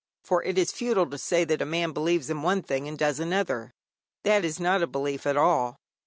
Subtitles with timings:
[0.23, 3.19] For it is futile to say that a man believes in one thing and does
[3.19, 3.69] another.
[4.23, 5.77] That is not a belief at all.